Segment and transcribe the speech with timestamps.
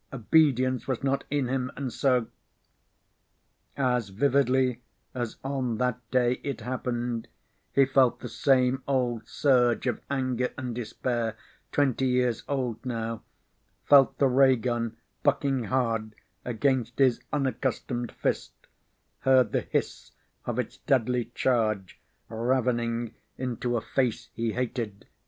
[0.11, 2.25] Obedience was not in him, and so
[3.77, 4.81] As vividly
[5.13, 7.27] as on that day it happened
[7.71, 11.37] he felt the same old surge of anger and despair
[11.71, 13.21] twenty years old now,
[13.85, 18.53] felt the ray gun bucking hard against his unaccustomed fist,
[19.19, 20.13] heard the hiss
[20.45, 25.05] of its deadly charge ravening into a face he hated.